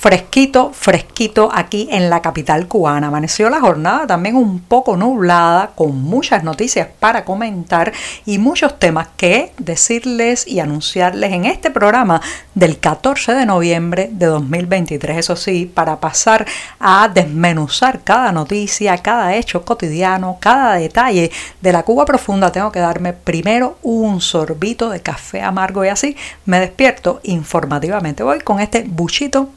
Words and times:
fresquito, 0.00 0.72
fresquito 0.72 1.50
aquí 1.52 1.86
en 1.90 2.08
la 2.08 2.22
capital 2.22 2.66
cubana. 2.66 3.08
Amaneció 3.08 3.50
la 3.50 3.60
jornada 3.60 4.06
también 4.06 4.34
un 4.34 4.60
poco 4.60 4.96
nublada, 4.96 5.72
con 5.74 6.00
muchas 6.00 6.42
noticias 6.42 6.88
para 6.98 7.26
comentar 7.26 7.92
y 8.24 8.38
muchos 8.38 8.78
temas 8.78 9.08
que 9.18 9.52
decirles 9.58 10.46
y 10.46 10.60
anunciarles 10.60 11.32
en 11.32 11.44
este 11.44 11.70
programa 11.70 12.22
del 12.54 12.78
14 12.78 13.34
de 13.34 13.44
noviembre 13.44 14.08
de 14.10 14.24
2023. 14.24 15.18
Eso 15.18 15.36
sí, 15.36 15.66
para 15.66 16.00
pasar 16.00 16.46
a 16.78 17.10
desmenuzar 17.12 18.00
cada 18.02 18.32
noticia, 18.32 18.96
cada 18.96 19.36
hecho 19.36 19.66
cotidiano, 19.66 20.38
cada 20.40 20.76
detalle 20.76 21.30
de 21.60 21.72
la 21.72 21.82
Cuba 21.82 22.06
profunda, 22.06 22.50
tengo 22.50 22.72
que 22.72 22.80
darme 22.80 23.12
primero 23.12 23.76
un 23.82 24.22
sorbito 24.22 24.88
de 24.88 25.00
café 25.00 25.42
amargo 25.42 25.84
y 25.84 25.88
así 25.88 26.16
me 26.46 26.58
despierto 26.58 27.20
informativamente. 27.22 28.22
Voy 28.22 28.40
con 28.40 28.60
este 28.60 28.86
buchito 28.88 29.50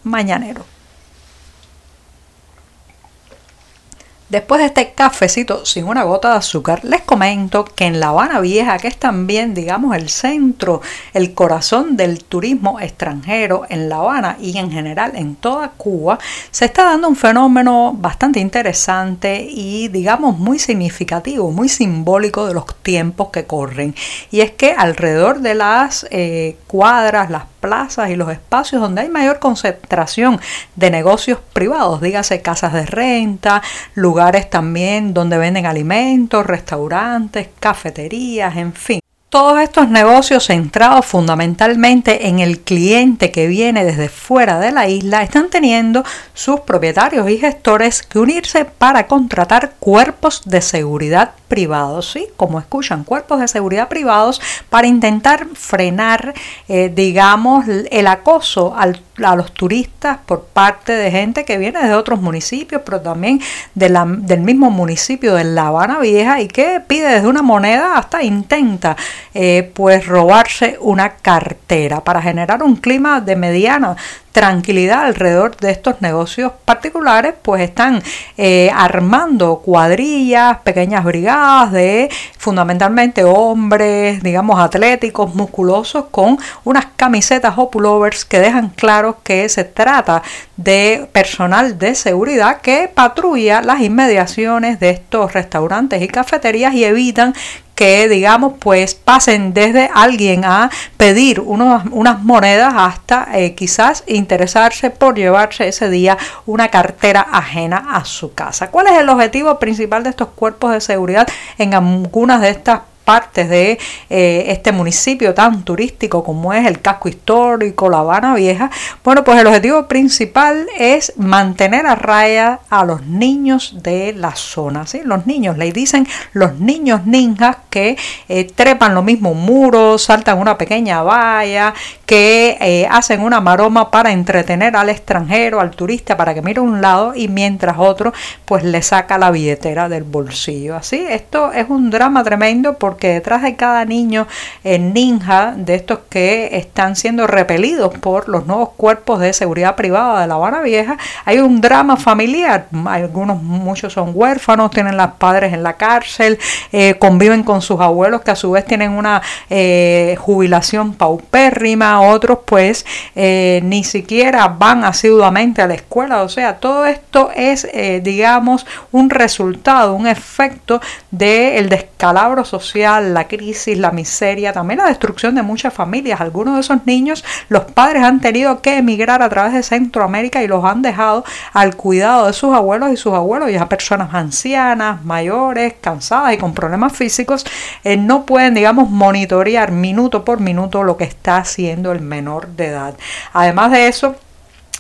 Después 4.34 4.62
de 4.62 4.66
este 4.66 4.94
cafecito 4.94 5.64
sin 5.64 5.84
una 5.84 6.02
gota 6.02 6.32
de 6.32 6.38
azúcar, 6.38 6.84
les 6.84 7.02
comento 7.02 7.66
que 7.66 7.86
en 7.86 8.00
La 8.00 8.08
Habana 8.08 8.40
Vieja, 8.40 8.80
que 8.80 8.88
es 8.88 8.98
también, 8.98 9.54
digamos, 9.54 9.96
el 9.96 10.10
centro, 10.10 10.82
el 11.14 11.36
corazón 11.36 11.98
del 11.98 12.24
turismo 12.24 12.80
extranjero 12.80 13.68
en 13.70 13.90
La 13.90 13.98
Habana 13.98 14.38
y 14.42 14.58
en 14.58 14.72
general 14.72 15.12
en 15.14 15.36
toda 15.36 15.70
Cuba, 15.78 16.18
se 16.50 16.66
está 16.66 16.86
dando 16.86 17.10
un 17.10 17.16
fenómeno 17.16 17.96
bastante 17.96 18.40
interesante 18.40 19.48
y, 19.48 19.90
digamos, 19.90 20.40
muy 20.40 20.58
significativo, 20.58 21.52
muy 21.52 21.70
simbólico 21.70 22.48
de 22.48 22.56
los 22.56 22.66
tiempos 22.82 23.30
que 23.30 23.46
corren. 23.46 23.94
Y 24.32 24.42
es 24.42 24.50
que 24.50 24.72
alrededor 24.72 25.42
de 25.42 25.54
las 25.54 26.08
eh, 26.10 26.58
cuadras, 26.66 27.30
las 27.30 27.53
plazas 27.64 28.10
y 28.10 28.18
los 28.18 28.30
espacios 28.30 28.82
donde 28.82 29.04
hay 29.04 29.10
mayor 29.10 29.40
concentración 29.40 30.42
de 30.76 30.92
negocios 30.92 31.40
privados, 31.54 32.02
dígase 32.02 32.42
casas 32.42 32.74
de 32.74 32.86
renta, 32.86 33.62
lugares 33.96 34.50
también 34.50 35.14
donde 35.14 35.38
venden 35.38 35.66
alimentos, 35.66 36.46
restaurantes, 36.46 37.48
cafeterías, 37.62 38.58
en 38.58 38.74
fin. 38.74 39.00
Todos 39.30 39.62
estos 39.62 39.90
negocios 39.90 40.46
centrados 40.48 41.06
fundamentalmente 41.06 42.28
en 42.28 42.40
el 42.40 42.60
cliente 42.60 43.32
que 43.32 43.48
viene 43.48 43.86
desde 43.86 44.10
fuera 44.10 44.60
de 44.60 44.72
la 44.72 44.90
isla 44.90 45.24
están 45.24 45.50
teniendo 45.50 46.04
sus 46.34 46.60
propietarios 46.60 47.28
y 47.30 47.40
gestores 47.40 48.04
que 48.04 48.20
unirse 48.20 48.66
para 48.66 49.08
contratar 49.08 49.74
cuerpos 49.80 50.42
de 50.46 50.62
seguridad 50.62 51.32
privados, 51.54 52.10
¿sí? 52.14 52.26
Como 52.36 52.58
escuchan, 52.58 53.04
cuerpos 53.04 53.40
de 53.40 53.48
seguridad 53.48 53.88
privados 53.88 54.42
para 54.72 54.88
intentar 54.88 55.46
frenar, 55.54 56.34
eh, 56.68 56.92
digamos, 56.92 57.66
el 57.68 58.08
acoso 58.08 58.76
a 58.76 59.36
los 59.36 59.54
turistas 59.54 60.18
por 60.26 60.46
parte 60.46 60.94
de 60.94 61.12
gente 61.12 61.46
que 61.46 61.60
viene 61.60 61.88
de 61.88 61.94
otros 61.94 62.20
municipios, 62.20 62.82
pero 62.84 63.02
también 63.02 63.40
del 63.76 64.40
mismo 64.40 64.72
municipio 64.72 65.36
de 65.36 65.44
La 65.44 65.68
Habana 65.68 66.00
Vieja 66.00 66.42
y 66.42 66.48
que 66.48 66.82
pide 66.88 67.08
desde 67.08 67.28
una 67.28 67.44
moneda 67.44 67.98
hasta 68.00 68.24
intenta 68.24 68.98
eh, 69.36 69.72
pues 69.76 70.08
robarse 70.08 70.78
una 70.82 71.18
cartera 71.18 72.04
para 72.04 72.20
generar 72.20 72.64
un 72.64 72.78
clima 72.78 73.22
de 73.22 73.36
mediana 73.36 73.96
tranquilidad 74.34 75.06
alrededor 75.06 75.56
de 75.58 75.72
estos 75.72 76.02
negocios 76.02 76.52
particulares, 76.66 77.36
pues 77.42 77.62
están 77.62 78.02
eh, 78.36 78.70
armando 78.76 79.58
cuadrillas, 79.60 80.58
pequeñas 80.64 81.06
brigadas 81.06 81.72
de 81.72 82.10
fundamentalmente 82.38 83.24
hombres, 83.24 84.22
digamos, 84.24 84.60
atléticos, 84.60 85.36
musculosos, 85.36 86.06
con 86.10 86.38
unas 86.64 86.88
camisetas 86.96 87.54
o 87.58 87.70
pullovers 87.70 88.26
que 88.26 88.40
dejan 88.40 88.70
claro 88.70 89.20
que 89.24 89.48
se 89.50 89.64
trata 89.64 90.24
de 90.58 91.08
personal 91.12 91.78
de 91.78 91.94
seguridad 91.94 92.60
que 92.62 92.90
patrulla 92.94 93.62
las 93.62 93.82
inmediaciones 93.82 94.80
de 94.80 94.90
estos 94.90 95.34
restaurantes 95.34 96.02
y 96.02 96.08
cafeterías 96.08 96.74
y 96.74 96.86
evitan 96.86 97.36
que 97.76 98.08
digamos 98.08 98.54
pues 98.60 98.96
pasen 98.96 99.54
desde 99.54 99.90
alguien 99.94 100.46
a 100.46 100.70
pedir 100.98 101.40
unas 101.40 102.24
monedas 102.24 102.74
hasta 102.76 103.28
eh, 103.34 103.56
quizás 103.56 104.04
interesarse 104.08 104.90
por 104.90 105.16
llevarse 105.16 105.68
ese 105.68 105.90
día 105.90 106.18
una 106.46 106.70
cartera 106.70 107.22
ajena 107.32 107.86
a 107.94 108.06
su 108.06 108.34
casa. 108.34 108.70
¿Cuál 108.70 108.88
es 108.88 108.94
el 108.94 109.10
objetivo 109.10 109.60
principal 109.60 110.04
de 110.04 110.12
estos 110.12 110.30
cuerpos 110.30 110.72
de 110.72 110.82
seguridad 110.82 111.28
en 111.58 111.74
algunas 111.74 112.42
de 112.42 112.50
estas 112.50 112.82
partes 113.04 113.50
de 113.50 113.80
eh, 114.10 114.46
este 114.48 114.72
municipio 114.72 115.34
tan 115.34 115.64
turístico 115.64 116.24
como 116.24 116.54
es 116.54 116.66
el 116.66 116.82
casco 116.82 117.10
histórico, 117.10 117.90
La 117.90 118.00
Habana 118.00 118.36
Vieja, 118.36 118.70
bueno, 119.04 119.24
pues 119.24 119.40
el 119.40 119.48
objetivo 119.48 119.88
principal 119.88 120.68
es 120.78 121.14
mantener 121.18 121.86
a 121.86 121.96
raya 121.96 122.60
a 122.70 122.86
los 122.86 123.06
niños 123.06 123.84
de 123.84 124.14
la 124.14 124.36
zona, 124.36 124.88
¿sí? 124.88 125.02
Los 125.04 125.26
niños, 125.26 125.58
le 125.58 125.72
dicen 125.72 126.08
los 126.34 126.60
niños 126.60 127.06
ninjas 127.06 127.58
que 127.70 127.98
eh, 128.30 128.46
trepan 128.46 128.96
lo 128.96 129.04
mismo 129.04 129.32
un 129.32 129.46
muro, 129.46 129.98
saltan 129.98 130.40
una 130.40 130.58
pequeña 130.58 131.04
valla, 131.04 131.74
que 132.06 132.58
eh, 132.60 132.88
hacen 132.90 133.22
una 133.22 133.42
maroma 133.42 133.92
para 133.92 134.12
entretener 134.12 134.76
al 134.76 134.90
extranjero, 134.90 135.60
al 135.60 135.72
turista, 135.72 136.16
para 136.18 136.34
que 136.34 136.42
mire 136.42 136.60
un 136.60 136.82
lado 136.82 137.14
y 137.16 137.28
mientras 137.28 137.78
otro 137.78 138.14
pues 138.46 138.64
le 138.64 138.82
saca 138.82 139.18
la 139.18 139.32
billetera 139.32 139.90
del 139.90 140.04
bolsillo. 140.04 140.76
Así, 140.76 141.04
esto 141.10 141.52
es 141.52 141.70
un 141.70 141.90
drama 141.90 142.24
tremendo 142.24 142.78
porque 142.94 143.08
detrás 143.08 143.42
de 143.42 143.56
cada 143.56 143.86
niño 143.86 144.28
en 144.64 144.94
ninja 144.94 145.56
de 145.58 145.74
estos 145.74 146.02
que 146.12 146.56
están 146.58 146.96
siendo 146.96 147.26
repelidos 147.26 147.92
por 147.98 148.30
los 148.30 148.46
nuevos 148.46 148.70
cuerpos 148.78 149.20
de 149.20 149.34
seguridad 149.34 149.76
privada 149.76 150.22
de 150.22 150.28
La 150.28 150.36
Habana 150.36 150.62
Vieja, 150.62 151.00
hay 151.26 151.40
un 151.40 151.60
drama 151.60 151.98
familiar. 151.98 152.68
Algunos, 152.86 153.42
muchos 153.42 153.94
son 153.94 154.12
huérfanos, 154.14 154.70
tienen 154.70 154.96
las 154.96 155.14
padres 155.14 155.54
en 155.54 155.64
la 155.64 155.74
cárcel, 155.74 156.38
eh, 156.72 156.94
conviven 157.00 157.42
con 157.42 157.64
sus 157.64 157.80
abuelos 157.80 158.22
que 158.22 158.30
a 158.30 158.36
su 158.36 158.52
vez 158.52 158.64
tienen 158.64 158.92
una 158.92 159.24
eh, 159.50 160.16
jubilación 160.20 160.94
paupérrima, 160.94 162.00
otros 162.00 162.40
pues 162.46 162.86
eh, 163.16 163.60
ni 163.64 163.84
siquiera 163.84 164.50
van 164.50 164.84
asiduamente 164.84 165.64
a 165.64 165.68
la 165.68 165.74
escuela. 165.74 166.22
O 166.22 166.30
sea, 166.30 166.58
todo 166.58 166.86
esto 166.86 167.32
es, 167.36 167.68
digamos, 168.04 168.68
un 168.92 169.10
resultado, 169.10 169.96
un 169.96 170.06
efecto 170.06 170.80
del 171.10 171.70
descalabro 171.70 172.46
social 172.46 172.83
la 172.84 173.28
crisis, 173.28 173.78
la 173.78 173.92
miseria, 173.92 174.54
también 174.54 174.80
la 174.80 174.88
destrucción 174.88 175.36
de 175.36 175.42
muchas 175.42 175.74
familias. 175.74 176.22
Algunos 176.22 176.56
de 176.56 176.62
esos 176.62 176.86
niños, 176.86 177.24
los 177.50 177.66
padres 177.66 178.04
han 178.04 178.22
tenido 178.22 178.62
que 178.62 178.78
emigrar 178.78 179.22
a 179.22 179.30
través 179.30 179.54
de 179.54 179.64
Centroamérica 179.64 180.44
y 180.44 180.48
los 180.48 180.64
han 180.66 180.82
dejado 180.82 181.24
al 181.54 181.76
cuidado 181.76 182.28
de 182.28 182.34
sus 182.34 182.54
abuelos 182.54 182.92
y 182.92 182.98
sus 182.98 183.14
abuelos, 183.14 183.52
ya 183.52 183.68
personas 183.70 184.14
ancianas, 184.14 185.04
mayores, 185.04 185.74
cansadas 185.82 186.34
y 186.34 186.38
con 186.38 186.54
problemas 186.54 186.94
físicos, 186.94 187.46
eh, 187.84 187.98
no 187.98 188.26
pueden, 188.26 188.54
digamos, 188.54 188.90
monitorear 188.90 189.72
minuto 189.72 190.24
por 190.26 190.40
minuto 190.40 190.84
lo 190.84 190.98
que 190.98 191.06
está 191.06 191.38
haciendo 191.38 191.92
el 191.92 192.02
menor 192.02 192.48
de 192.50 192.68
edad. 192.68 192.96
Además 193.34 193.72
de 193.72 193.88
eso, 193.88 194.16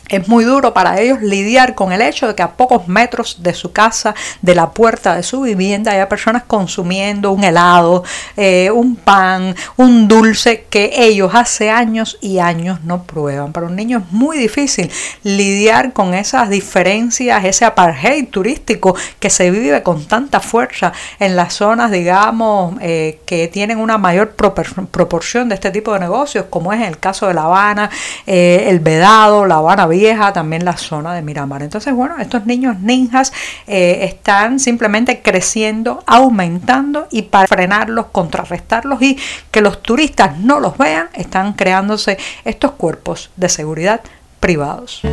es 0.09 0.27
muy 0.27 0.43
duro 0.43 0.73
para 0.73 0.99
ellos 0.99 1.21
lidiar 1.21 1.75
con 1.75 1.91
el 1.91 2.01
hecho 2.01 2.27
de 2.27 2.35
que 2.35 2.43
a 2.43 2.51
pocos 2.51 2.87
metros 2.87 3.37
de 3.41 3.53
su 3.53 3.71
casa, 3.71 4.13
de 4.41 4.55
la 4.55 4.71
puerta 4.71 5.15
de 5.15 5.23
su 5.23 5.41
vivienda, 5.41 5.91
haya 5.91 6.09
personas 6.09 6.43
consumiendo 6.43 7.31
un 7.31 7.43
helado, 7.43 8.03
eh, 8.35 8.69
un 8.71 8.95
pan, 8.95 9.55
un 9.77 10.07
dulce 10.07 10.65
que 10.69 10.91
ellos 10.95 11.31
hace 11.33 11.69
años 11.69 12.17
y 12.21 12.39
años 12.39 12.83
no 12.83 13.03
prueban. 13.03 13.53
Para 13.53 13.67
un 13.67 13.75
niño 13.75 13.99
es 13.99 14.11
muy 14.11 14.37
difícil 14.37 14.91
lidiar 15.23 15.93
con 15.93 16.13
esas 16.13 16.49
diferencias, 16.49 17.45
ese 17.45 17.65
apartheid 17.65 18.27
turístico 18.27 18.95
que 19.19 19.29
se 19.29 19.51
vive 19.51 19.83
con 19.83 20.05
tanta 20.05 20.39
fuerza 20.39 20.91
en 21.19 21.35
las 21.35 21.53
zonas, 21.53 21.91
digamos, 21.91 22.75
eh, 22.81 23.19
que 23.25 23.47
tienen 23.47 23.77
una 23.77 23.97
mayor 23.97 24.35
proporción 24.35 25.49
de 25.49 25.55
este 25.55 25.71
tipo 25.71 25.93
de 25.93 25.99
negocios, 25.99 26.45
como 26.49 26.73
es 26.73 26.81
el 26.87 26.99
caso 26.99 27.27
de 27.27 27.33
La 27.33 27.43
Habana, 27.43 27.89
eh, 28.27 28.65
el 28.67 28.79
Vedado, 28.79 29.45
La 29.45 29.55
Habana 29.55 29.87
Vieja, 30.03 30.33
también 30.33 30.65
la 30.65 30.75
zona 30.75 31.13
de 31.13 31.21
Miramar. 31.21 31.63
Entonces, 31.63 31.93
bueno, 31.93 32.15
estos 32.19 32.45
niños 32.45 32.77
ninjas 32.81 33.31
eh, 33.67 33.99
están 34.01 34.59
simplemente 34.59 35.21
creciendo, 35.21 36.03
aumentando 36.05 37.07
y 37.09 37.21
para 37.21 37.47
frenarlos, 37.47 38.07
contrarrestarlos 38.07 39.01
y 39.01 39.17
que 39.49 39.61
los 39.61 39.81
turistas 39.81 40.37
no 40.39 40.59
los 40.59 40.77
vean, 40.77 41.07
están 41.13 41.53
creándose 41.53 42.17
estos 42.43 42.71
cuerpos 42.71 43.29
de 43.37 43.47
seguridad 43.47 44.01
privados. 44.41 45.03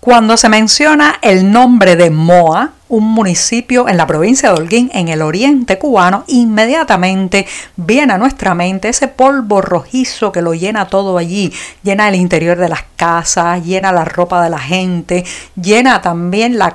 Cuando 0.00 0.38
se 0.38 0.48
menciona 0.48 1.16
el 1.20 1.52
nombre 1.52 1.94
de 1.94 2.08
MOA, 2.08 2.72
un 2.88 3.04
municipio 3.04 3.88
en 3.88 3.96
la 3.96 4.06
provincia 4.06 4.50
de 4.52 4.60
Holguín, 4.60 4.90
en 4.92 5.08
el 5.08 5.22
oriente 5.22 5.78
cubano, 5.78 6.24
inmediatamente 6.26 7.46
viene 7.76 8.12
a 8.12 8.18
nuestra 8.18 8.54
mente 8.54 8.88
ese 8.88 9.08
polvo 9.08 9.60
rojizo 9.62 10.32
que 10.32 10.42
lo 10.42 10.54
llena 10.54 10.88
todo 10.88 11.16
allí, 11.16 11.52
llena 11.82 12.08
el 12.08 12.14
interior 12.14 12.58
de 12.58 12.68
las 12.68 12.84
casas, 12.96 13.64
llena 13.64 13.92
la 13.92 14.04
ropa 14.04 14.42
de 14.42 14.50
la 14.50 14.58
gente, 14.58 15.24
llena 15.60 16.02
también 16.02 16.58
las 16.58 16.72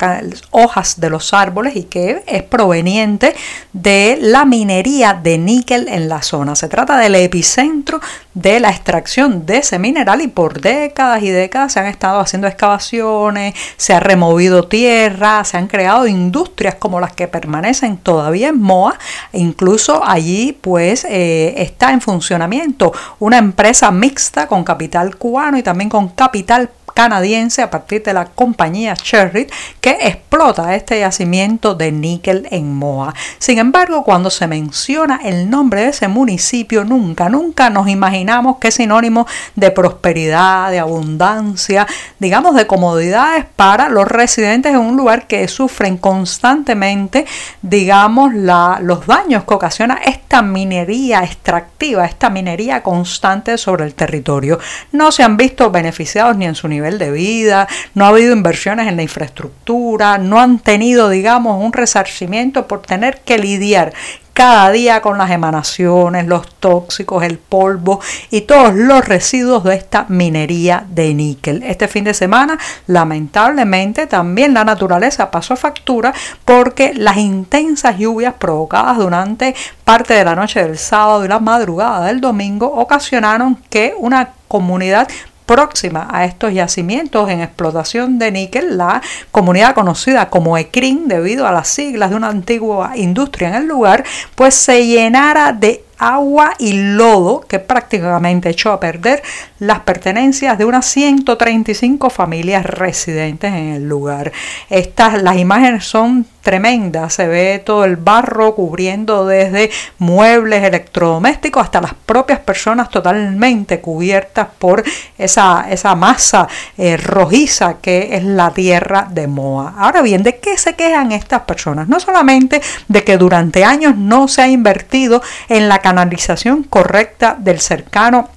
hojas 0.51 0.99
de 0.99 1.09
los 1.09 1.33
árboles 1.33 1.75
y 1.75 1.83
que 1.83 2.23
es 2.25 2.43
proveniente 2.43 3.35
de 3.73 4.17
la 4.19 4.45
minería 4.45 5.13
de 5.13 5.37
níquel 5.37 5.87
en 5.87 6.09
la 6.09 6.21
zona. 6.21 6.55
Se 6.55 6.67
trata 6.67 6.97
del 6.97 7.15
epicentro 7.15 7.99
de 8.33 8.59
la 8.59 8.69
extracción 8.69 9.45
de 9.45 9.57
ese 9.57 9.79
mineral 9.79 10.21
y 10.21 10.27
por 10.27 10.61
décadas 10.61 11.23
y 11.23 11.29
décadas 11.29 11.73
se 11.73 11.79
han 11.79 11.87
estado 11.87 12.19
haciendo 12.19 12.47
excavaciones, 12.47 13.53
se 13.77 13.93
ha 13.93 13.99
removido 13.99 14.67
tierra, 14.67 15.43
se 15.43 15.57
han 15.57 15.67
creado 15.67 15.98
industrias 16.07 16.75
como 16.75 16.99
las 16.99 17.13
que 17.13 17.27
permanecen 17.27 17.97
todavía 17.97 18.49
en 18.49 18.59
Moa, 18.59 18.97
incluso 19.33 20.03
allí 20.05 20.57
pues 20.59 21.05
eh, 21.05 21.55
está 21.57 21.91
en 21.91 22.01
funcionamiento 22.01 22.91
una 23.19 23.37
empresa 23.37 23.91
mixta 23.91 24.47
con 24.47 24.63
capital 24.63 25.17
cubano 25.17 25.57
y 25.57 25.63
también 25.63 25.89
con 25.89 26.09
capital 26.09 26.69
canadiense 26.93 27.61
a 27.61 27.69
partir 27.69 28.03
de 28.03 28.13
la 28.13 28.25
compañía 28.25 28.93
Sherritt 28.93 29.51
que 29.81 29.97
explota 30.01 30.75
este 30.75 30.99
yacimiento 30.99 31.75
de 31.75 31.91
níquel 31.91 32.47
en 32.51 32.73
Moa. 32.73 33.13
Sin 33.37 33.59
embargo, 33.59 34.03
cuando 34.03 34.29
se 34.29 34.47
menciona 34.47 35.19
el 35.23 35.49
nombre 35.49 35.81
de 35.81 35.87
ese 35.89 36.07
municipio, 36.07 36.83
nunca, 36.83 37.29
nunca 37.29 37.69
nos 37.69 37.87
imaginamos 37.87 38.57
que 38.57 38.69
es 38.69 38.75
sinónimo 38.75 39.27
de 39.55 39.71
prosperidad, 39.71 40.71
de 40.71 40.79
abundancia, 40.79 41.87
digamos 42.19 42.55
de 42.55 42.67
comodidades 42.67 43.45
para 43.55 43.89
los 43.89 44.07
residentes 44.07 44.73
en 44.73 44.79
un 44.79 44.97
lugar 44.97 45.27
que 45.27 45.47
sufren 45.47 45.97
constantemente, 45.97 47.25
digamos, 47.61 48.33
la, 48.33 48.79
los 48.81 49.05
daños 49.05 49.43
que 49.43 49.53
ocasiona 49.53 49.99
esta 50.05 50.41
minería 50.41 51.23
extractiva, 51.23 52.05
esta 52.05 52.29
minería 52.29 52.81
constante 52.81 53.57
sobre 53.57 53.85
el 53.85 53.93
territorio. 53.93 54.59
No 54.91 55.11
se 55.11 55.23
han 55.23 55.37
visto 55.37 55.69
beneficiados 55.71 56.35
ni 56.37 56.45
en 56.45 56.55
su 56.55 56.67
nivel 56.67 56.78
de 56.81 57.11
vida, 57.11 57.67
no 57.93 58.05
ha 58.05 58.09
habido 58.09 58.33
inversiones 58.33 58.87
en 58.87 58.95
la 58.95 59.03
infraestructura, 59.03 60.17
no 60.17 60.39
han 60.39 60.59
tenido, 60.59 61.09
digamos, 61.09 61.63
un 61.63 61.73
resarcimiento 61.73 62.67
por 62.67 62.81
tener 62.81 63.21
que 63.21 63.37
lidiar 63.37 63.93
cada 64.39 64.71
día 64.71 65.01
con 65.01 65.17
las 65.17 65.31
emanaciones, 65.31 66.25
los 66.25 66.47
tóxicos, 66.61 67.25
el 67.25 67.37
polvo 67.37 67.99
y 68.31 68.41
todos 68.41 68.73
los 68.73 69.05
residuos 69.05 69.65
de 69.65 69.75
esta 69.75 70.05
minería 70.07 70.85
de 70.89 71.13
níquel. 71.13 71.61
Este 71.63 71.89
fin 71.89 72.05
de 72.05 72.13
semana, 72.13 72.57
lamentablemente, 72.87 74.07
también 74.07 74.53
la 74.53 74.63
naturaleza 74.63 75.29
pasó 75.29 75.57
factura 75.57 76.13
porque 76.45 76.93
las 76.93 77.17
intensas 77.17 77.97
lluvias 77.97 78.33
provocadas 78.35 78.97
durante 78.97 79.55
parte 79.83 80.13
de 80.13 80.23
la 80.23 80.35
noche 80.35 80.63
del 80.63 80.77
sábado 80.77 81.25
y 81.25 81.27
la 81.27 81.39
madrugada 81.39 82.05
del 82.05 82.21
domingo 82.21 82.65
ocasionaron 82.67 83.57
que 83.69 83.93
una 83.97 84.29
comunidad 84.47 85.09
próxima 85.49 86.07
a 86.11 86.25
estos 86.25 86.53
yacimientos 86.53 87.27
en 87.27 87.41
explotación 87.41 88.19
de 88.19 88.31
níquel, 88.31 88.77
la 88.77 89.01
comunidad 89.31 89.73
conocida 89.73 90.29
como 90.29 90.59
ECRIN, 90.59 91.07
debido 91.07 91.47
a 91.47 91.51
las 91.51 91.67
siglas 91.67 92.11
de 92.11 92.17
una 92.17 92.27
antigua 92.27 92.91
industria 92.95 93.47
en 93.47 93.55
el 93.55 93.65
lugar, 93.65 94.03
pues 94.35 94.53
se 94.53 94.85
llenara 94.85 95.51
de 95.51 95.83
agua 95.99 96.53
y 96.57 96.73
lodo 96.73 97.41
que 97.41 97.59
prácticamente 97.59 98.49
echó 98.49 98.71
a 98.71 98.79
perder 98.79 99.21
las 99.59 99.81
pertenencias 99.81 100.57
de 100.57 100.65
unas 100.65 100.85
135 100.85 102.09
familias 102.09 102.65
residentes 102.65 103.53
en 103.53 103.73
el 103.73 103.87
lugar. 103.87 104.31
Estas, 104.69 105.21
las 105.21 105.37
imágenes 105.37 105.85
son 105.85 106.25
tremendas, 106.41 107.13
se 107.13 107.27
ve 107.27 107.61
todo 107.63 107.85
el 107.85 107.97
barro 107.97 108.55
cubriendo 108.55 109.25
desde 109.25 109.69
muebles 109.97 110.63
electrodomésticos 110.63 111.63
hasta 111.63 111.81
las 111.81 111.93
propias 111.93 112.39
personas 112.39 112.89
totalmente 112.89 113.81
cubiertas 113.81 114.47
por 114.57 114.83
esa, 115.17 115.67
esa 115.69 115.95
masa 115.95 116.47
eh, 116.77 116.97
rojiza 116.97 117.75
que 117.81 118.15
es 118.15 118.23
la 118.23 118.51
tierra 118.51 119.07
de 119.11 119.27
Moa. 119.27 119.75
Ahora 119.77 120.01
bien, 120.01 120.23
¿de 120.23 120.39
qué 120.39 120.57
se 120.57 120.75
quejan 120.75 121.11
estas 121.11 121.41
personas? 121.41 121.87
No 121.87 121.99
solamente 121.99 122.61
de 122.87 123.03
que 123.03 123.17
durante 123.17 123.63
años 123.65 123.97
no 123.97 124.27
se 124.27 124.41
ha 124.41 124.47
invertido 124.47 125.21
en 125.49 125.67
la 125.67 125.79
canalización 125.89 126.61
correcta 126.61 127.35
del 127.39 127.59
cercano 127.59 128.29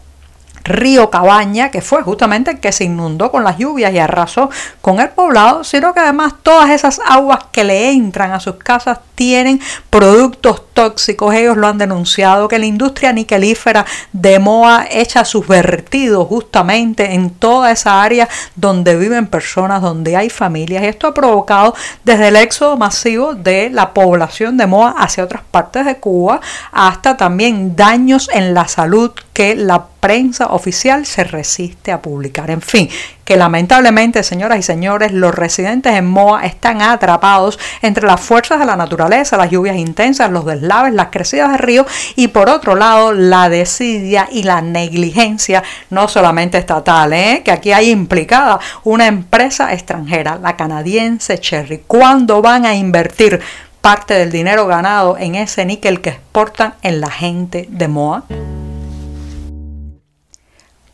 río 0.65 1.11
Cabaña, 1.11 1.71
que 1.71 1.83
fue 1.83 2.03
justamente 2.03 2.53
el 2.53 2.61
que 2.61 2.73
se 2.73 2.85
inundó 2.85 3.31
con 3.31 3.45
las 3.45 3.59
lluvias 3.59 3.93
y 3.93 3.99
arrasó 3.99 4.49
con 4.81 5.01
el 5.01 5.11
poblado, 5.11 5.63
sino 5.63 5.93
que 5.93 6.01
además 6.01 6.35
todas 6.43 6.71
esas 6.71 6.99
aguas 7.07 7.41
que 7.53 7.65
le 7.65 7.91
entran 7.91 8.33
a 8.33 8.41
sus 8.41 8.55
casas 8.57 9.01
tienen 9.15 9.61
productos 9.91 10.72
tóxicos. 10.73 11.35
Ellos 11.35 11.57
lo 11.57 11.67
han 11.69 11.79
denunciado, 11.79 12.49
que 12.49 12.59
la 12.59 12.67
industria 12.67 13.13
niquelífera 13.13 13.85
de 14.13 14.39
Moa 14.39 14.87
echa 14.91 15.25
sus 15.25 15.47
vertidos 15.47 16.27
justamente 16.29 17.15
en 17.15 17.31
toda 17.31 17.71
esa 17.71 18.03
área 18.03 18.29
donde 18.57 18.97
viven 18.97 19.27
personas, 19.27 19.83
donde 19.83 20.17
hay 20.17 20.31
familias. 20.31 20.85
Esto 20.85 21.09
ha 21.09 21.15
provocado 21.15 21.75
desde 22.05 22.29
el 22.29 22.37
éxodo 22.37 22.77
masivo 22.77 23.35
de 23.35 23.71
la 23.71 23.93
población 23.93 24.57
de 24.57 24.67
Moa 24.67 24.95
hacia 24.99 25.25
otras 25.25 25.43
partes 25.51 25.87
de 25.87 25.97
Cuba, 25.97 26.41
hasta 26.73 27.17
también 27.17 27.77
daños 27.77 28.29
en 28.33 28.55
la 28.55 28.69
salud 28.69 29.13
que 29.33 29.55
la 29.55 29.87
prensa 30.01 30.47
oficial 30.47 31.07
se 31.07 31.25
resiste 31.25 31.93
a 31.93 32.03
publicar. 32.03 32.51
En 32.51 32.61
fin, 32.61 32.89
que 33.25 33.37
lamentablemente, 33.37 34.23
señoras 34.25 34.59
y 34.59 34.63
señores, 34.63 35.13
los 35.13 35.33
residentes 35.33 35.95
en 35.95 36.07
Moa 36.07 36.45
están 36.45 36.83
atrapados 36.83 37.59
entre 37.83 38.07
las 38.07 38.21
fuerzas 38.21 38.59
de 38.59 38.67
la 38.67 38.77
naturaleza, 38.77 39.37
las 39.37 39.51
lluvias 39.51 39.77
intensas, 39.77 40.31
los 40.31 40.45
deslaves, 40.45 40.62
las 40.63 41.09
crecidas 41.11 41.53
de 41.53 41.59
río 41.59 41.87
y 42.17 42.29
por 42.29 42.49
otro 42.49 42.75
lado 42.75 43.13
la 43.13 43.49
desidia 43.49 44.29
y 44.31 44.43
la 44.43 44.63
negligencia, 44.63 45.63
no 45.91 46.09
solamente 46.09 46.59
estatal, 46.59 47.13
¿eh? 47.13 47.43
que 47.45 47.53
aquí 47.53 47.73
hay 47.73 47.91
implicada 47.91 48.61
una 48.85 49.07
empresa 49.07 49.73
extranjera, 49.73 50.39
la 50.41 50.57
canadiense 50.57 51.39
Cherry. 51.39 51.83
¿Cuándo 51.87 52.43
van 52.43 52.67
a 52.67 52.75
invertir 52.75 53.41
parte 53.81 54.15
del 54.15 54.31
dinero 54.31 54.67
ganado 54.67 55.19
en 55.19 55.35
ese 55.35 55.65
níquel 55.65 56.01
que 56.01 56.11
exportan 56.11 56.75
en 56.83 57.01
la 57.01 57.11
gente 57.11 57.67
de 57.69 57.89
Moa? 57.89 58.25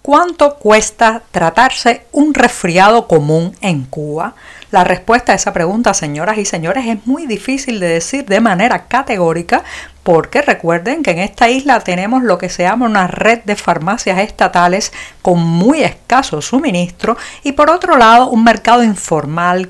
¿Cuánto 0.08 0.54
cuesta 0.54 1.20
tratarse 1.32 2.06
un 2.12 2.32
resfriado 2.32 3.06
común 3.06 3.54
en 3.60 3.84
Cuba? 3.84 4.36
La 4.70 4.82
respuesta 4.82 5.32
a 5.32 5.34
esa 5.34 5.52
pregunta, 5.52 5.92
señoras 5.92 6.38
y 6.38 6.46
señores, 6.46 6.86
es 6.86 7.06
muy 7.06 7.26
difícil 7.26 7.78
de 7.78 7.88
decir 7.88 8.24
de 8.24 8.40
manera 8.40 8.86
categórica 8.86 9.64
porque 10.04 10.40
recuerden 10.40 11.02
que 11.02 11.10
en 11.10 11.18
esta 11.18 11.50
isla 11.50 11.80
tenemos 11.80 12.22
lo 12.22 12.38
que 12.38 12.48
se 12.48 12.62
llama 12.62 12.86
una 12.86 13.06
red 13.06 13.40
de 13.44 13.54
farmacias 13.54 14.18
estatales 14.20 14.94
con 15.20 15.40
muy 15.40 15.82
escaso 15.82 16.40
suministro 16.40 17.18
y 17.42 17.52
por 17.52 17.68
otro 17.68 17.98
lado 17.98 18.30
un 18.30 18.44
mercado 18.44 18.82
informal, 18.82 19.68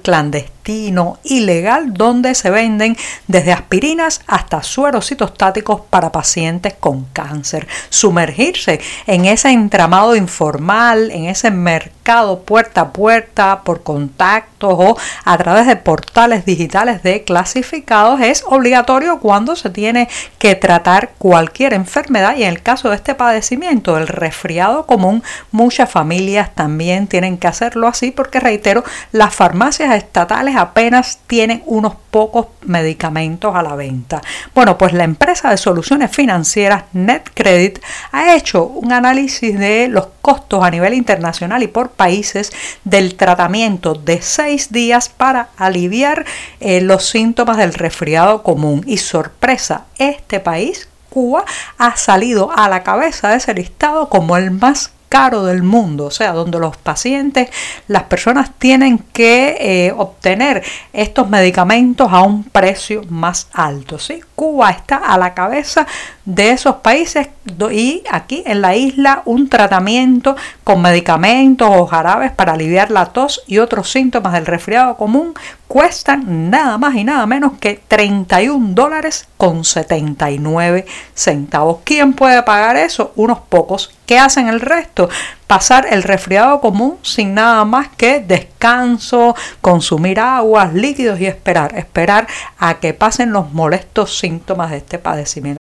ilegal, 0.69 1.95
donde 1.95 2.35
se 2.35 2.51
venden 2.51 2.97
desde 3.27 3.53
aspirinas 3.53 4.21
hasta 4.27 4.63
sueros 4.63 5.09
citostáticos 5.09 5.83
para 5.89 6.13
pacientes 6.13 6.75
con 6.79 7.05
cáncer. 7.13 7.67
Sumergirse 7.89 8.81
en 9.07 9.25
ese 9.25 9.51
entramado 9.51 10.15
informal, 10.17 11.11
en 11.11 11.27
ese 11.27 11.51
mercado 11.51 12.41
puerta 12.41 12.81
a 12.83 12.93
puerta, 12.93 13.63
por 13.63 13.83
contactos 13.83 14.75
o 14.79 14.97
a 15.25 15.39
través 15.39 15.67
de 15.67 15.77
portales 15.77 16.45
digitales 16.45 17.03
de 17.03 17.23
clasificados 17.25 18.21
es 18.21 18.45
obligatorio 18.47 19.21
cuando 19.21 19.57
se 19.57 19.71
tiene 19.71 20.09
que 20.39 20.55
tratar 20.55 21.11
cualquier 21.19 21.75
enfermedad 21.75 22.37
y 22.37 22.43
en 22.43 22.51
el 22.51 22.63
caso 22.63 22.91
de 22.91 22.97
este 22.97 23.15
padecimiento, 23.15 23.97
el 23.97 24.09
resfriado 24.09 24.87
común, 24.87 25.23
muchas 25.53 25.91
familias 25.91 26.55
también 26.55 27.07
tienen 27.07 27.39
que 27.39 27.47
hacerlo 27.47 27.87
así 27.87 28.11
porque 28.11 28.41
reitero, 28.41 28.85
las 29.13 29.35
farmacias 29.35 29.95
estatales 29.95 30.57
apenas 30.59 31.21
tienen 31.27 31.63
unos 31.67 31.95
pocos 32.11 32.49
medicamentos 32.63 33.55
a 33.55 33.63
la 33.63 33.75
venta. 33.75 34.21
Bueno, 34.55 34.77
pues 34.77 34.93
la 34.93 35.05
empresa 35.05 35.51
de 35.51 35.57
soluciones 35.57 36.11
financieras 36.11 36.85
NetCredit 36.93 37.79
ha 38.13 38.35
hecho 38.35 38.65
un 38.65 38.93
análisis 38.93 39.59
de 39.59 39.89
los 39.89 40.09
costos 40.21 40.63
a 40.63 40.71
nivel 40.71 40.95
internacional 40.95 41.63
y 41.63 41.69
por 41.69 41.91
países 41.91 42.53
del 42.85 43.15
tratamiento 43.15 43.95
de 43.95 44.21
seis 44.21 44.73
días 44.73 45.09
para 45.09 45.49
aliviar 45.57 46.25
eh, 46.61 46.81
los 46.81 47.07
síntomas 47.09 47.57
del 47.57 47.75
resfriado 47.75 48.43
común. 48.43 48.85
Y 48.87 48.99
sorpresa, 48.99 49.85
este 49.99 50.41
país 50.41 50.89
Cuba 51.09 51.45
ha 51.79 51.97
salido 51.97 52.51
a 52.55 52.69
la 52.69 52.83
cabeza 52.83 53.31
de 53.31 53.37
ese 53.37 53.55
listado 53.55 54.09
como 54.09 54.37
el 54.37 54.51
más 54.51 54.93
caro 55.09 55.45
del 55.45 55.63
mundo, 55.63 56.07
o 56.07 56.11
sea, 56.11 56.33
donde 56.33 56.59
los 56.59 56.77
pacientes, 56.77 57.51
las 57.87 58.05
personas 58.05 58.51
tienen 58.59 58.99
que 58.99 59.57
eh, 59.61 59.95
obtener 59.97 60.63
estos 60.93 61.29
medicamentos 61.29 62.09
a 62.11 62.23
un 62.23 62.45
precio 62.45 63.03
más 63.09 63.49
alto, 63.53 63.99
¿sí? 63.99 64.21
Cuba 64.39 64.71
está 64.71 64.99
a 64.99 65.19
la 65.19 65.35
cabeza 65.35 65.85
de 66.25 66.51
esos 66.51 66.77
países 66.77 67.27
y 67.73 68.05
aquí 68.09 68.45
en 68.47 68.61
la 68.61 68.77
isla 68.77 69.23
un 69.25 69.49
tratamiento 69.49 70.37
con 70.63 70.81
medicamentos 70.81 71.69
o 71.69 71.89
jarabes 71.89 72.31
para 72.31 72.53
aliviar 72.53 72.93
la 72.93 73.07
tos 73.07 73.43
y 73.49 73.59
otros 73.59 73.91
síntomas 73.91 74.35
del 74.35 74.47
resfriado 74.47 74.97
común 74.97 75.35
cuestan 75.67 76.51
nada 76.51 76.79
más 76.79 76.95
y 76.95 77.03
nada 77.03 77.27
menos 77.27 77.55
que 77.59 77.83
31 77.89 78.75
dólares 78.75 79.27
con 79.37 79.65
79 79.65 80.87
centavos. 81.15 81.79
¿Quién 81.83 82.13
puede 82.13 82.41
pagar 82.45 82.77
eso? 82.77 83.11
Unos 83.17 83.41
pocos. 83.41 83.93
¿Qué 84.07 84.21
hacen 84.21 84.47
el 84.47 84.61
resto? 84.61 85.09
Pasar 85.49 85.87
el 85.91 86.03
resfriado 86.03 86.61
común 86.61 86.99
sin 87.03 87.33
nada 87.33 87.65
más 87.65 87.89
que 87.89 88.21
descanso, 88.21 89.35
consumir 89.63 90.21
aguas, 90.21 90.75
líquidos 90.75 91.19
y 91.21 91.27
esperar, 91.27 91.75
esperar 91.75 92.29
a 92.59 92.75
que 92.81 92.93
pasen 92.93 93.33
los 93.33 93.51
molestos 93.55 94.19
síntomas 94.19 94.71
de 94.71 94.77
este 94.77 94.99
padecimiento. 94.99 95.58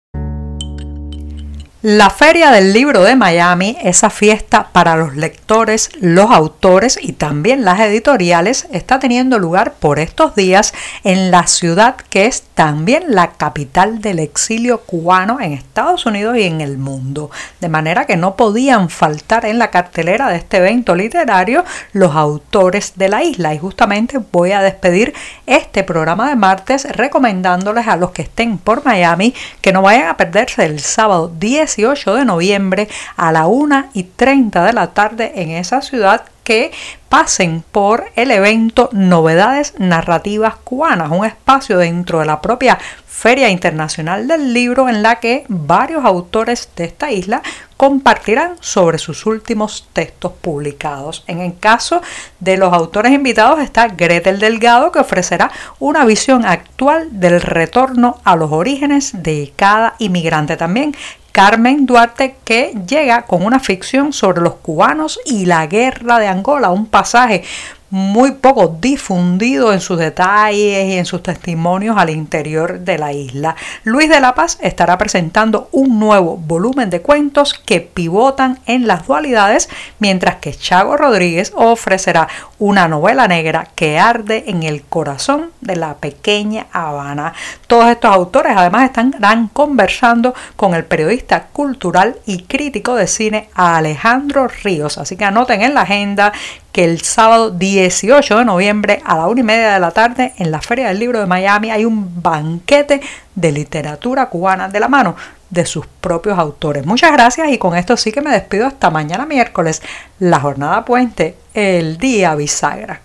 La 1.83 2.11
Feria 2.11 2.51
del 2.51 2.73
Libro 2.73 3.01
de 3.01 3.15
Miami, 3.15 3.75
esa 3.81 4.11
fiesta 4.11 4.69
para 4.71 4.95
los 4.95 5.15
lectores, 5.15 5.89
los 6.00 6.29
autores 6.29 7.00
y 7.01 7.13
también 7.13 7.65
las 7.65 7.79
editoriales, 7.79 8.67
está 8.71 9.00
teniendo 9.00 9.39
lugar 9.39 9.73
por 9.73 9.97
estos 9.97 10.35
días 10.35 10.75
en 11.03 11.31
la 11.31 11.47
ciudad 11.47 11.95
que 11.95 12.27
es 12.27 12.43
también 12.53 13.05
la 13.07 13.31
capital 13.31 14.00
del 14.00 14.19
exilio 14.19 14.81
cubano 14.81 15.41
en 15.41 15.53
Estados 15.53 16.05
Unidos 16.05 16.38
y 16.38 16.43
en 16.43 16.61
el 16.61 16.77
mundo. 16.77 17.31
De 17.61 17.67
manera 17.67 18.05
que 18.05 18.15
no 18.15 18.35
podían 18.35 18.91
faltar 18.91 19.45
en 19.45 19.57
la 19.57 19.71
cartelera 19.71 20.29
de 20.29 20.35
este 20.35 20.57
evento 20.57 20.93
literario 20.93 21.65
los 21.93 22.15
autores 22.15 22.93
de 22.95 23.09
la 23.09 23.23
isla. 23.23 23.55
Y 23.55 23.57
justamente 23.57 24.19
voy 24.31 24.51
a 24.51 24.61
despedir 24.61 25.15
este 25.47 25.83
programa 25.83 26.29
de 26.29 26.35
martes 26.35 26.88
recomendándoles 26.91 27.88
a 27.88 27.95
los 27.95 28.11
que 28.11 28.21
estén 28.21 28.59
por 28.59 28.85
Miami 28.85 29.33
que 29.61 29.73
no 29.73 29.81
vayan 29.81 30.09
a 30.09 30.17
perderse 30.17 30.63
el 30.63 30.79
sábado 30.79 31.31
10 31.39 31.71
18 31.75 32.16
de 32.16 32.25
noviembre 32.25 32.88
a 33.18 33.32
la 33.32 33.48
1 33.48 33.90
y 33.94 34.04
30 34.04 34.66
de 34.66 34.74
la 34.74 34.88
tarde 34.88 35.32
en 35.36 35.51
esa 35.51 35.82
ciudad 35.82 36.24
que 36.44 36.72
pasen 37.10 37.63
por 37.72 38.06
el 38.16 38.32
evento 38.32 38.90
Novedades 38.94 39.74
Narrativas 39.78 40.56
Cubanas, 40.56 41.12
un 41.12 41.25
espacio 41.25 41.78
dentro 41.78 42.20
de 42.20 42.25
la 42.25 42.42
propia 42.42 42.80
Feria 43.06 43.50
Internacional 43.50 44.28
del 44.28 44.54
Libro 44.54 44.90
en 44.90 45.04
la 45.04 45.20
que 45.20 45.44
varios 45.48 46.04
autores 46.06 46.70
de 46.75 46.86
esta 46.86 47.12
isla 47.12 47.44
compartirán 47.78 48.56
sobre 48.60 48.98
sus 48.98 49.25
últimos 49.25 49.88
textos 49.94 50.32
publicados. 50.42 51.24
En 51.28 51.40
el 51.40 51.60
caso 51.60 52.01
de 52.40 52.58
los 52.58 52.74
autores 52.74 53.12
invitados 53.12 53.60
está 53.60 53.90
Gretel 53.90 54.40
Delgado 54.40 54.92
que 54.92 55.00
ofrecerá 55.00 55.51
una 55.80 56.06
visión 56.06 56.46
actual 56.46 57.10
del 57.12 57.42
retorno 57.42 58.20
a 58.24 58.36
los 58.36 58.51
orígenes 58.51 59.12
de 59.22 59.54
cada 59.56 59.96
inmigrante. 60.00 60.58
También 60.58 60.96
Carmen 61.31 61.85
Duarte 61.85 62.35
que 62.43 62.73
llega 62.88 63.23
con 63.23 63.45
una 63.45 63.59
ficción 63.59 64.11
sobre 64.13 64.41
los 64.41 64.55
cubanos 64.55 65.19
y 65.25 65.45
la 65.45 65.65
guerra 65.67 66.19
de 66.19 66.27
Angola, 66.27 66.69
un 66.69 66.88
pasaje 66.88 67.43
muy 67.91 68.31
poco 68.31 68.77
difundido 68.79 69.74
en 69.74 69.81
sus 69.81 70.00
detalles 70.00 70.88
y 70.88 70.93
en 70.98 71.05
sus 71.05 71.21
testimonios 71.21 71.98
al 71.98 72.10
interior 72.10 72.79
de 72.79 72.98
la 72.98 73.12
isla. 73.12 73.55
Luis 73.83 74.10
de 74.10 74.21
la 74.21 74.33
Paz 74.33 74.57
estará 74.62 74.98
presentando 74.98 75.67
un 75.74 76.00
nuevo 76.00 76.38
volumen 76.38 76.89
de 76.89 77.01
cuentos 77.01 77.53
que 77.53 77.81
pivotan 77.81 78.60
en 78.65 78.88
las 78.88 79.05
dualidades, 79.05 79.69
mientras 80.00 80.38
que 80.38 80.53
Chago 80.53 80.95
Rodríguez 80.95 81.51
ofrecerá 81.53 82.29
una 82.60 82.88
novela 82.88 83.27
negra 83.27 83.67
que 83.75 84.00
arde 84.00 84.45
en 84.48 84.63
el 84.63 84.83
corazón 84.83 85.51
de 85.60 85.75
la 85.75 85.95
pequeña 85.95 86.67
Habana. 86.71 87.33
Todos 87.67 87.89
estos 87.89 88.13
autores 88.13 88.53
además 88.55 88.86
estarán 88.86 89.50
conversando 89.50 90.33
con 90.55 90.75
el 90.75 90.86
periodista 90.86 91.48
cultural 91.48 92.17
y 92.25 92.43
crítico 92.43 92.95
de 92.95 93.07
cine 93.07 93.50
Alejandro 93.53 94.48
Ríos, 94.63 94.98
así 94.98 95.17
que 95.17 95.25
anoten 95.25 95.62
en 95.62 95.74
la 95.74 95.81
agenda 95.81 96.31
que 96.72 96.86
el 96.86 97.01
sábado 97.01 97.51
18 97.51 98.40
de 98.40 98.46
noviembre 98.46 99.01
a 99.06 99.18
la 99.18 99.28
una 99.28 99.42
y 99.42 99.44
media 99.44 99.74
de 99.74 99.80
la 99.80 99.92
tarde 99.92 100.34
en 100.38 100.51
la 100.51 100.62
Feria 100.62 100.88
del 100.88 101.00
Libro 101.00 101.20
de 101.20 101.25
Miami 101.25 101.72
hay 101.72 101.86
un 101.86 102.22
banquete 102.22 103.01
de 103.36 103.51
literatura 103.51 104.28
cubana 104.28 104.70
de 104.70 104.80
la 104.80 104.88
mano 104.88 105.16
de 105.50 105.66
sus 105.66 105.86
propios 105.86 106.40
autores. 106.40 106.86
Muchas 106.86 107.12
gracias 107.12 107.50
y 107.51 107.58
con 107.58 107.75
esto 107.75 107.98
sí 107.98 108.12
que 108.12 108.22
me 108.22 108.32
despido 108.32 108.66
hasta 108.66 108.90
mañana 108.90 109.25
miércoles, 109.25 109.82
la 110.20 110.40
jornada 110.40 110.86
puente, 110.86 111.36
el 111.54 111.98
día 111.98 112.36
bisagra. 112.36 113.01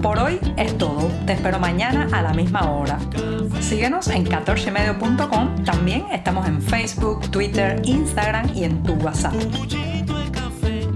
Por 0.00 0.20
hoy 0.20 0.38
es 0.56 0.78
todo. 0.78 1.10
Te 1.26 1.32
espero 1.32 1.58
mañana 1.58 2.06
a 2.12 2.22
la 2.22 2.32
misma 2.32 2.70
hora. 2.70 2.96
Síguenos 3.60 4.06
en 4.06 4.24
14medio.com. 4.24 5.64
También 5.64 6.06
estamos 6.12 6.46
en 6.46 6.62
Facebook, 6.62 7.28
Twitter, 7.32 7.82
Instagram 7.84 8.54
y 8.54 8.62
en 8.64 8.84
tu 8.84 8.92
WhatsApp. 8.94 9.34